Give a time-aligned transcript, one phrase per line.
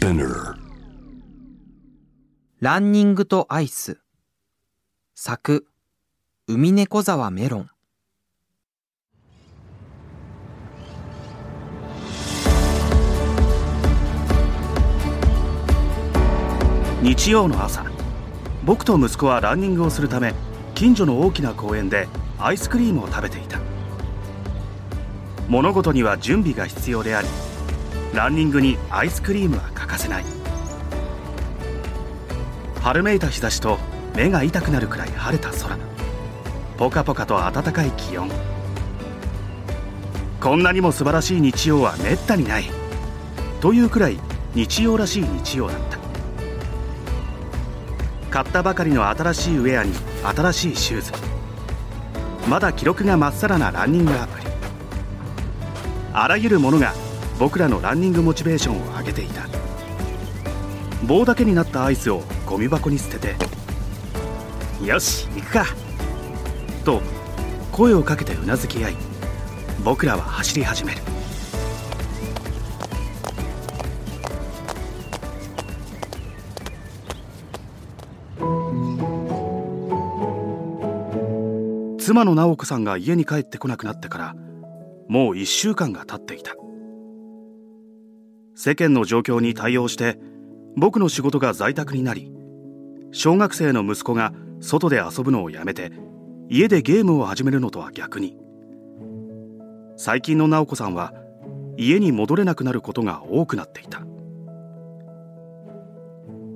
[0.00, 0.54] Spinner.
[2.60, 3.98] ランニングとアイス。
[5.14, 5.66] 作
[6.46, 7.70] 海猫沢メロン。
[17.02, 17.84] 日曜の朝。
[18.64, 20.32] 僕と息子はランニングをするため
[20.74, 22.08] 近所の大きな公園で
[22.38, 23.60] アイスクリームを食べていた。
[25.46, 27.28] 物事には準備が必要であり
[28.14, 30.24] ランニングにアイスクリームは欠かせない。
[32.80, 33.78] 春めいた日差しと
[34.16, 35.78] 目が痛くなるくらい晴れた空。
[36.76, 38.28] ポカポカと暖かい気温。
[40.40, 42.64] こんなにも素晴らしい日曜はめったにない。
[43.60, 44.18] というくらい
[44.54, 45.98] 日曜らしい日曜だった。
[48.30, 49.92] 買ったばかりの新しいウェアに
[50.24, 51.12] 新しいシューズ。
[52.48, 54.46] まだ記録がまっさらなランニングアプリ。
[56.12, 56.92] あらゆるものが
[57.40, 59.48] 僕らのランニングモチベーションを上げていた
[61.06, 63.34] 棒だけになったアイスをゴミ箱に捨てて
[64.84, 65.64] 「よし行くか!」
[66.84, 67.00] と
[67.72, 68.96] 声をかけてうなずき合い
[69.82, 71.00] 僕らは走り始める
[81.98, 84.34] 妻の直子さんが家に帰ってこなくなってから
[85.08, 86.59] もう1週間が経っていた
[88.62, 90.18] 世間の状況に対応して
[90.76, 92.30] 僕の仕事が在宅になり
[93.10, 95.90] 小学生の息子が外で遊ぶのをやめて
[96.50, 98.36] 家でゲームを始めるのとは逆に
[99.96, 101.14] 最近の直子さんは
[101.78, 104.02] 家に戻れなくなることが多くなっていた。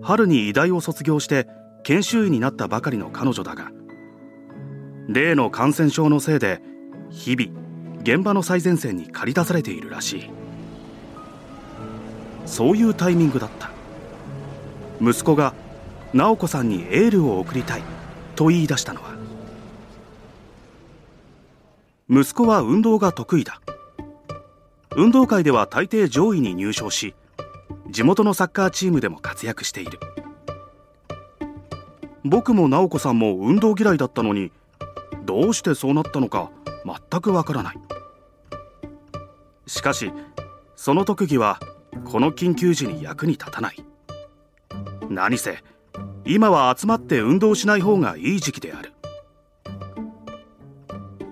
[0.00, 1.48] 春に医大を卒業して
[1.82, 3.70] 研修医になったばかりの彼女だが
[5.06, 6.62] 例の感染症のせいで
[7.10, 7.52] 日々
[8.00, 10.39] 現場の最前線に駆り出されているらしい。
[12.46, 13.70] そういうタイミングだった。
[15.00, 15.54] 息子が
[16.12, 17.82] 直子さんにエールを送りたい
[18.34, 19.10] と言い出したのは。
[22.08, 23.60] 息子は運動が得意だ。
[24.96, 27.14] 運動会では大抵上位に入賞し
[27.90, 30.00] 地元のサッカーチームでも活躍している。
[32.24, 34.52] 僕も直子さんも運動嫌いだったのに
[35.24, 36.50] どうしてそうなったのか
[36.84, 37.76] 全くわからない。
[39.66, 40.12] しかし
[40.74, 41.60] その特技は
[42.04, 43.84] この緊急時に役に立たない。
[45.08, 45.62] 何せ
[46.24, 48.92] 今は集まって運動しない方がいい時期である。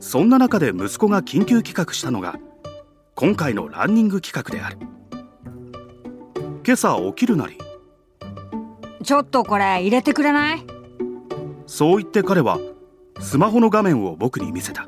[0.00, 2.36] そんな中で息子が緊急企画したのが
[3.14, 4.78] 今回のランニング企画である。
[6.64, 7.58] 今朝起きるなり。
[9.02, 10.66] ちょっとこれ入れてくれない？
[11.66, 12.58] そう言って彼は
[13.20, 14.86] スマホの画面を僕に見せた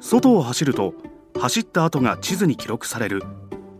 [0.00, 0.94] 外を走ると
[1.38, 3.22] 走った後が地図に記録される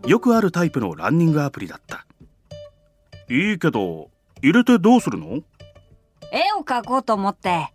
[0.05, 2.05] よくあるタイプのランニングアプリだった。
[3.29, 4.09] いいけど
[4.41, 5.41] 入れてどうするの？
[6.31, 7.71] 絵を描こうと思って。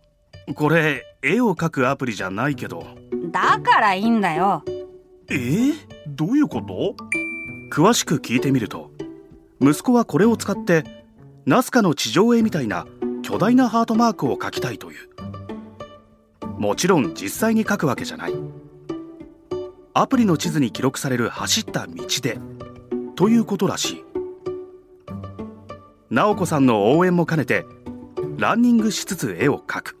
[0.53, 2.85] これ絵を描くアプリじゃないけど。
[3.31, 4.63] だからいいんだよ。
[5.27, 5.35] え？
[5.35, 5.73] ー、
[6.07, 6.95] どういうこと？
[7.71, 8.91] 詳しく聞いてみると
[9.59, 10.83] 息子はこれを使って
[11.45, 12.85] ナスカの地上絵みたいな
[13.23, 15.09] 巨大なハートマークを描きたいという。
[16.59, 18.33] もちろん実際に描くわけじゃない
[19.93, 22.39] アプリの地図に記録される走った道で
[23.15, 24.05] ということらしい。
[26.09, 27.65] 直子さんの応援も兼ねて
[28.37, 29.97] ランニングしつつ絵を描く。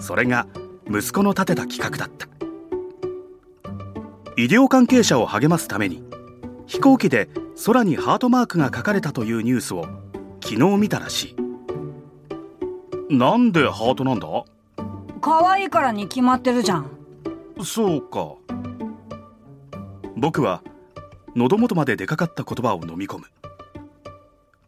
[0.00, 0.46] それが
[0.88, 2.26] 息子の立てた企画だった。
[4.36, 6.02] 医療関係者を励ますために
[6.66, 7.28] 飛行機で
[7.64, 9.86] 空にハートマークが書かれたというニュースを
[10.42, 11.34] 昨日見たらし
[13.08, 13.14] い。
[13.16, 14.28] なんでハートなんだ？
[15.20, 16.90] 可愛いからに決まってるじゃん。
[17.64, 18.34] そうか
[20.16, 20.62] 僕は
[21.34, 23.26] 喉元まで出かかった言葉を飲み込む。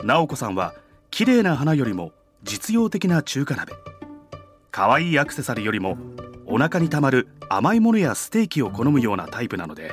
[0.04, 0.74] 直子さんは
[1.10, 3.72] 綺麗な花よりも実用的な中華鍋。
[4.70, 5.96] 可愛いアクセサリーよりも
[6.46, 9.92] お腹にたまる甘いものやステーキを好むようなタイプなので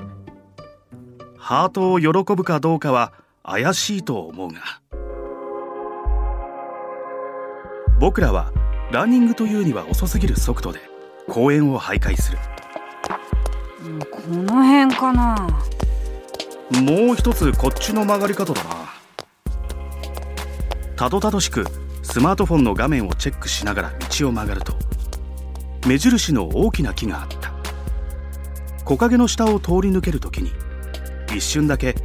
[1.37, 3.13] ハートを喜ぶかどうかは
[3.43, 4.59] 怪しいと思うが。
[7.99, 8.51] 僕らは
[8.91, 10.81] ランニングというには遅すぎる速度で
[11.29, 12.37] 公園を徘徊する。
[14.11, 15.35] この辺かな。
[16.81, 18.69] もう一つこっちの曲がり方だな。
[20.95, 21.65] たどたどしく
[22.01, 24.73] スマートフォンの画面をチェックしながら道を曲がると
[25.85, 27.53] 目印の大きな木があった。
[28.85, 30.51] 木陰の下を通り抜けるときに
[31.35, 31.95] 一瞬だけ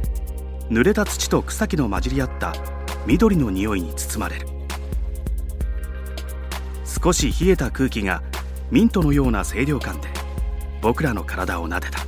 [0.69, 2.53] 濡れた土と草木の混じり合った
[3.05, 4.47] 緑の匂いに包まれる。
[6.85, 8.21] 少し冷えた空気が
[8.69, 10.20] ミントのような清涼感で
[10.81, 11.99] 僕らの体を撫でた。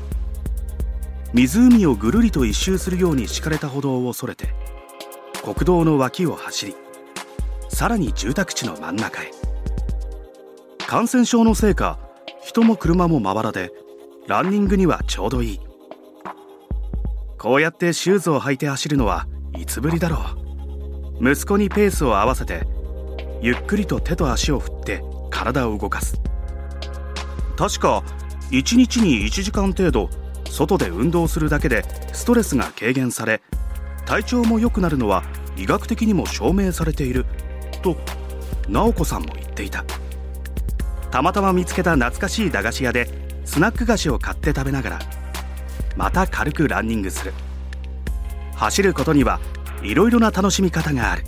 [1.33, 4.49] 湖をぐるりと一周するように敷かれた歩道をそれて
[5.43, 6.75] 国道の脇を走り
[7.69, 9.31] さらに住宅地の真ん中へ。
[10.85, 11.97] 感染症のせいか
[12.43, 13.71] 人も車もまばらで
[14.27, 15.59] ランニングにはちょうどいい。
[17.39, 19.27] こうやってシューズを履いて走るのは
[19.57, 20.17] いつぶりだろ
[21.19, 21.31] う。
[21.31, 22.67] 息子にペースを合わせて
[23.41, 26.21] ゆっくりと手と足を振って体を動かす。
[27.57, 28.03] 確か
[28.51, 30.09] 1日に1時間程度
[30.49, 33.41] 外で運動するだけでストレスが軽減され
[34.05, 35.23] 体調も良くなるのは
[35.57, 37.25] 医学的にも証明されている
[37.81, 37.97] と
[38.67, 39.83] 直子さんも言っていた。
[41.11, 43.07] たまたま見つけた懐かしい駄菓子屋で
[43.45, 44.99] スナック菓子を買って食べながら
[45.95, 47.33] また軽くランニングする。
[48.55, 49.39] 走ることには
[49.83, 51.23] いろいろな楽しみ方がある。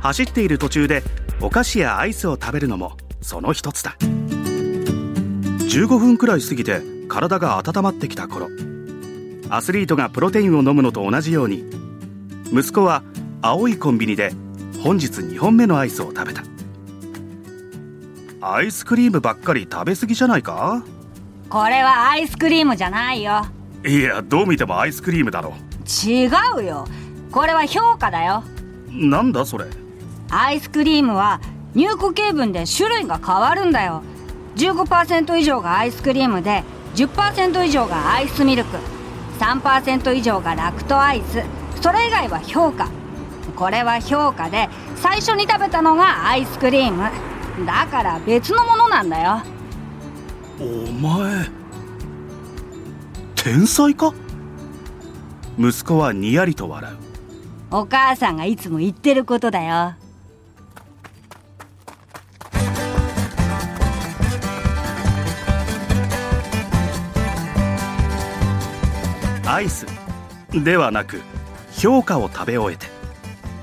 [0.00, 1.02] 走っている途中で
[1.40, 3.96] お菓子やアイスを食べるのもその一つだ。
[5.72, 8.48] 15分くらい過ぎて体が温まってきた頃
[9.48, 11.64] アスリートがプロテインを飲むのと同じように
[12.52, 13.02] 息子は
[13.40, 14.34] 青いコンビニで
[14.82, 16.42] 本日2本目のアイスを食べた。
[18.42, 20.84] アイスクリームばっかり食べ過ぎじゃないか？
[21.48, 23.46] これはアイスクリームじゃないよ。
[23.86, 25.54] いやどう見てもアイスクリームだろ。
[26.04, 26.28] 違
[26.60, 26.86] うよ。
[27.30, 28.44] これは評価だよ。
[28.90, 29.66] なんだそれ？
[30.30, 31.40] アイスクリームは
[31.74, 34.02] 入固形分で種類が変わるんだよ
[34.56, 36.62] 15%以上がアイスクリームで
[36.94, 38.76] 10%以上がアイスミルク
[39.38, 41.42] 3%以上がラクトアイス。
[41.80, 42.88] それ以外は評価。
[43.56, 47.10] これは評価で最初に食べたのがアイスクリーム。
[47.66, 49.42] だから別のものなんだよ。
[50.60, 51.46] お前
[53.34, 54.14] 天才か？
[55.58, 56.96] 息子はにやりと笑う。
[57.72, 59.94] お母さんがいつも言ってることだよ
[69.52, 69.84] アイス。
[70.50, 71.20] ではなく
[71.72, 72.86] 評価を食べ終えて。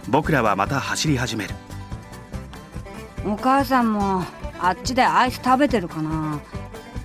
[0.08, 1.56] 僕らはまた走り始める。
[3.26, 4.24] お母さんも
[4.60, 6.40] あっちでアイス食べてるかな。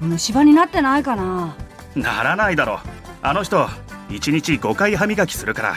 [0.00, 1.56] 虫歯になってないかな。
[1.96, 2.81] ならないだろ
[3.22, 3.64] あの人
[4.10, 5.75] 1日5回歯磨きするから。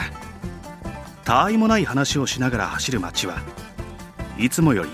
[1.24, 3.38] たわいもない話をしながら走る街は
[4.38, 4.90] いつもより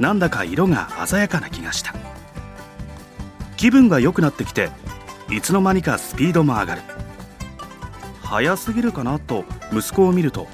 [0.00, 1.94] なんだか色が鮮やかな気がした。
[3.56, 4.70] 気分が良くなってきて
[5.30, 6.82] いつの間にかスピードも上がる
[8.26, 10.48] 早すぎるかなと息子を見ると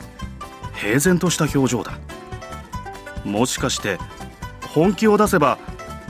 [0.74, 1.98] 平然とした表情だ。
[3.24, 3.98] もしかして
[4.74, 5.58] 本気を出せば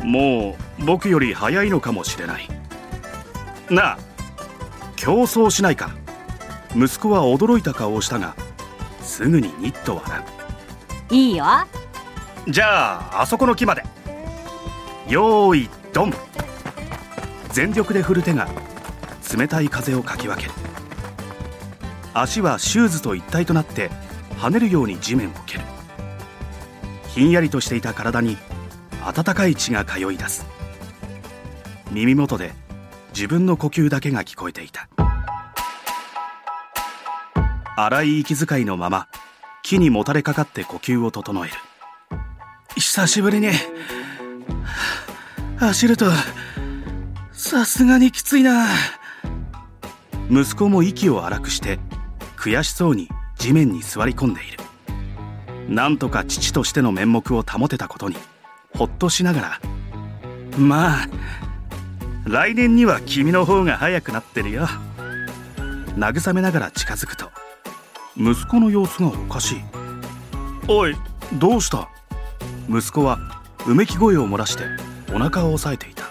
[0.03, 2.49] もう僕より早いのかもしれない。
[3.71, 3.99] なあ
[4.97, 5.91] 競争しないか
[6.75, 8.35] 息子は驚いた顔をしたが
[9.01, 10.21] すぐにニッと笑
[11.11, 11.15] う。
[11.15, 11.45] いいよ。
[12.49, 13.85] じゃああそこの木まで。
[15.09, 16.13] よーいドン。
[17.51, 18.49] 全力で振る手が
[19.37, 20.53] 冷たい風をかき分ける
[22.15, 23.91] 足はシューズと一体となって
[24.39, 25.65] 跳ねるように地面を蹴る。
[27.09, 28.37] ひんやりとしていた体に
[29.05, 30.47] 温かい血が通い出す。
[31.91, 32.53] 耳元で
[33.15, 34.89] 自分の呼吸だけが聞こえていた。
[37.77, 39.09] 荒い息遣いのまま
[39.63, 41.55] 木にもたれかかって呼吸を整える。
[42.77, 43.51] 久しぶりに
[45.59, 46.07] 走ると
[47.33, 48.67] さすがにきついな。
[50.31, 51.79] 息子も息を荒くして
[52.43, 54.59] 悔しそうに地面に座り込んでいる。
[55.69, 58.17] なんとか父としての面目を保てたことに
[58.77, 59.61] ほっとしながら
[60.59, 61.09] まあ
[62.27, 64.67] 来年には君の方が早くなってるよ。
[65.97, 67.31] 慰めながら近づくと
[68.17, 69.61] 息子の様子がおかしい。
[70.67, 70.97] おい
[71.35, 71.89] どうした？
[72.69, 73.19] 息子は
[73.69, 74.65] うめき声を漏らして
[75.15, 76.11] お腹を押さえていた。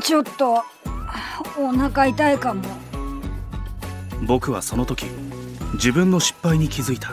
[0.00, 0.64] ちょっと
[1.58, 2.62] お腹痛いかも。
[4.22, 5.06] 僕はその時
[5.74, 7.12] 自分の失敗に気づいた。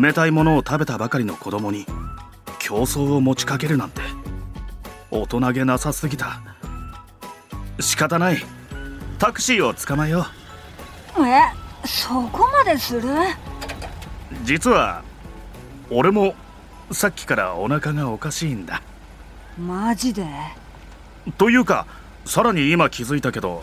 [0.00, 1.86] 冷たいものを食べたばかりの子供に
[2.58, 4.00] 競争を持ちかけるなんて
[5.10, 6.40] 大人げなさすぎた。
[7.80, 8.38] 仕方ない。
[9.18, 10.26] タクシーを捕まえよ
[11.18, 11.26] う。
[11.26, 11.42] え
[11.86, 13.08] そこまでする？
[14.42, 15.02] 実は
[15.90, 16.34] 俺も
[16.92, 18.82] さっきからお腹がおかしいんだ。
[19.58, 20.26] マジで？
[21.38, 21.86] というか
[22.24, 23.62] さらに今気づいたけど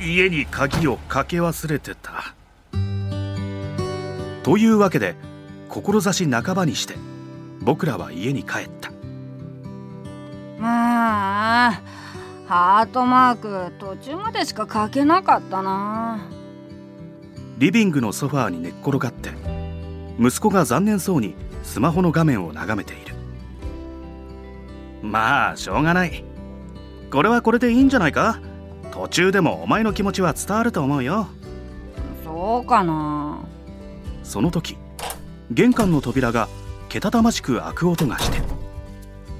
[0.00, 2.34] 家に鍵をかけ忘れてた。
[4.42, 5.14] というわけで
[5.68, 6.94] 志半ばにして
[7.60, 8.90] 僕らは家に帰った。
[10.58, 11.82] まあ
[12.46, 16.28] ハートマーク途中までしか書けなかったな。
[17.58, 19.30] リビングのソファーに寝っ転がって
[20.18, 23.14] 息子が残念そうにスマホの画面を眺めている。
[25.02, 26.24] まあしょうがない。
[27.10, 28.40] これはこれでいいんじゃないか？
[28.94, 31.26] 途中でもお前の気持ちは伝わると思うよ。
[32.24, 33.40] そうかな。
[34.22, 34.78] その時
[35.50, 36.48] 玄関の扉が
[36.88, 38.40] けたたましく開く音がして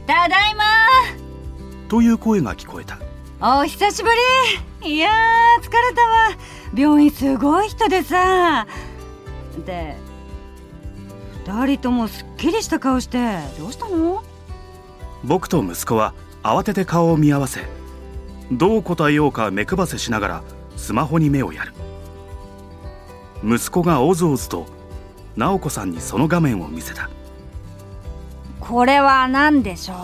[0.08, 0.64] ただいま。
[1.88, 2.98] という声が聞こえた。
[3.40, 4.08] お久しぶ
[4.82, 4.96] り。
[4.96, 6.30] いやー疲れたわ。
[6.74, 8.66] 病院すごい人でさ。
[9.64, 9.96] で
[11.46, 14.24] 二人ともすっきりした顔してどうしたの？
[15.22, 17.60] 僕と息子は慌てて顔を見合わせ
[18.52, 20.42] どう答えようか目くばせしながら
[20.76, 21.72] スマホに目をやる。
[23.44, 24.66] 息子がおずおずと
[25.36, 27.10] 直子さんにその画面を見せた。
[28.60, 29.94] これは何でしょ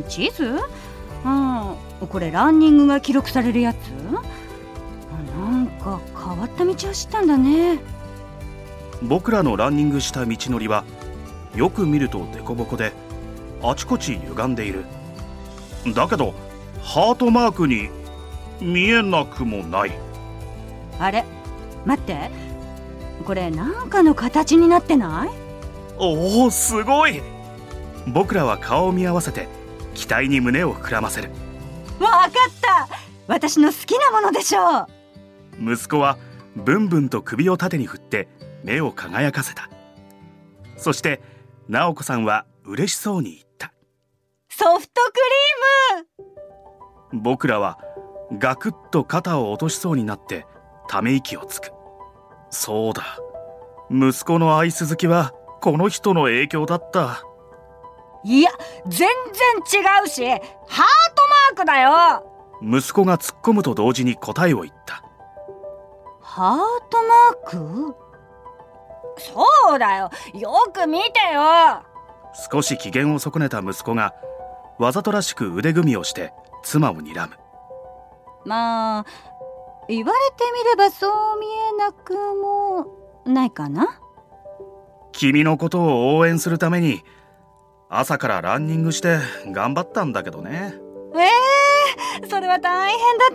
[0.00, 0.02] う？
[0.08, 0.58] 地図？
[1.24, 1.76] うん。
[2.08, 3.76] これランニングが記録されるやつ？
[5.36, 7.78] なんか変わった道走ったんだね。
[9.02, 10.84] 僕らのランニングした道のりは
[11.54, 12.92] よく見ると凸凹で
[13.62, 14.84] あちこち歪んでいる。
[15.94, 16.34] だけど
[16.80, 17.90] ハートマークに
[18.60, 19.92] 見えなくもない。
[20.98, 21.24] あれ？
[21.84, 22.30] 待って。
[23.24, 25.28] これなんかの形になってない？
[25.98, 27.20] おおすごい。
[28.08, 29.46] 僕らは顔を見合わせて
[29.94, 31.30] 期待に胸を膨らませる。
[32.00, 32.88] わかった。
[33.28, 34.88] 私の好きなものでしょ
[35.60, 35.72] う。
[35.72, 36.18] 息子は
[36.56, 38.28] ブンブンと首を縦に振って
[38.64, 39.70] 目を輝かせた。
[40.76, 41.20] そして
[41.68, 43.72] 直子さんは嬉しそうに言った。
[44.48, 45.12] ソフトク
[46.18, 46.31] リーム
[47.12, 47.78] 僕らは
[48.38, 50.46] ガクッと肩を落としそうになって
[50.88, 51.72] ため息をつく。
[52.50, 53.02] そうだ。
[53.90, 57.22] 息子のアイス好きはこの人の影響だった。
[58.24, 58.50] いや
[58.86, 59.08] 全
[59.70, 60.42] 然違うしハート
[60.76, 62.26] マークだよ。
[62.62, 65.02] 息子が突っ込むと同時に答えを言った。
[66.20, 67.96] ハートマーク？
[69.18, 70.10] そうだよ。
[70.34, 71.82] よく見てよ。
[72.50, 74.14] 少し機嫌を損ねた息子が
[74.78, 77.34] わざとらしく腕組みをして妻を睨む。
[78.44, 79.04] まあ
[79.88, 82.86] 言われてみればそう見えなくも
[83.24, 84.00] ないかな。
[85.12, 87.02] 君のことを応援するために
[87.88, 90.74] 朝からランニングして頑張ったんだけどね。
[91.14, 93.28] えー、それは大変だっ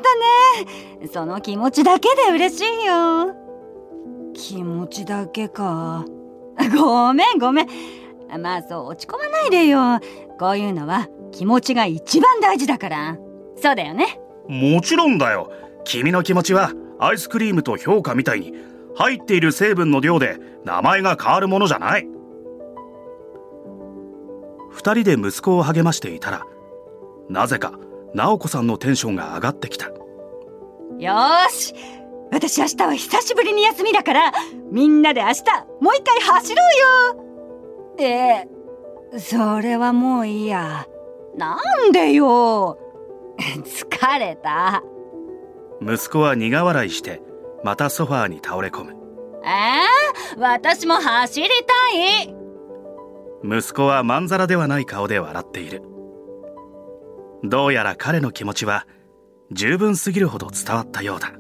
[0.98, 1.07] たね。
[1.13, 3.36] その気持ちだけで嬉しいよ。
[4.34, 6.05] 気持ちだけか。
[6.75, 7.67] ごめんごめん。
[8.41, 10.00] まあそう落ち込まないでよ。
[10.39, 13.17] こういうのは気持ちが一番大事だから。
[13.62, 14.19] そうだよね。
[14.48, 15.51] もちろんだよ。
[15.84, 18.53] 君の気持ちはアイスクリームと評価みたいに
[18.96, 22.07] 入っている成分の量で名前が変わるものじゃない。
[24.72, 26.43] 二人で息子を励ましていたら
[27.29, 27.74] なぜか
[28.13, 29.88] 直子さんのテンションが上がってきた。
[29.88, 31.74] よーし。
[32.31, 34.34] 私明日は久しぶりに休みだから
[34.69, 35.36] みんなで明日
[35.79, 36.63] もう一回走ろ
[37.96, 38.05] うよ。
[38.05, 40.86] えー、それはもういいや
[41.38, 42.77] なんでよ。
[43.38, 44.84] 疲れた。
[45.82, 47.22] 息子は苦笑いして
[47.63, 48.96] またソファーに倒れ込む。
[49.46, 51.53] えー、私も走りた
[52.24, 52.36] い。
[53.44, 55.84] 息子はまんざらではない顔で笑っている。
[57.44, 58.88] どうやら彼の気持ちは
[59.51, 61.32] 十分すぎるほど伝わったようだ。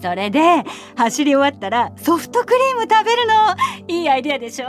[0.00, 0.62] それで
[0.96, 3.34] 走り終わったらソフトクリーム食べるの？
[3.88, 4.68] いいアイデアでしょ？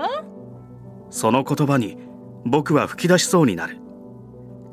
[1.12, 1.98] その言葉に
[2.44, 3.80] 僕は吹き出しそうになる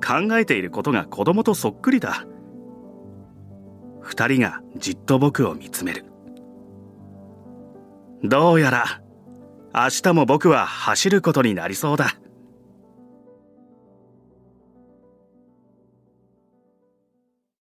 [0.04, 2.26] 考えていることが子供とそっくりだ。
[4.02, 6.04] 2人がじっと僕を見つめる。
[8.22, 9.00] どうやら
[9.74, 12.18] 明日も僕は走ることになりそうだ。